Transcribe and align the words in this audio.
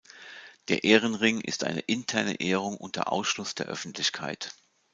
Der 0.67 0.83
Ehrenring 0.83 1.41
ist 1.41 1.63
eine 1.63 1.81
interne 1.81 2.39
Ehrung 2.39 2.75
unter 2.77 3.11
Ausschluss 3.11 3.53
der 3.53 3.67
Öffentlichkeit. 3.67 4.51